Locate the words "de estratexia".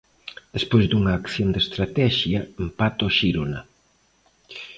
1.51-2.39